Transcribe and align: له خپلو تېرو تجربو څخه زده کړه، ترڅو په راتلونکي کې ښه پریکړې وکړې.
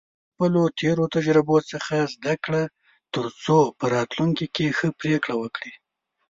له 0.03 0.07
خپلو 0.33 0.61
تېرو 0.79 1.05
تجربو 1.15 1.57
څخه 1.71 1.95
زده 2.13 2.33
کړه، 2.43 2.63
ترڅو 3.13 3.57
په 3.77 3.85
راتلونکي 3.95 4.45
کې 4.55 4.75
ښه 4.77 4.87
پریکړې 4.99 5.35
وکړې. 5.41 5.71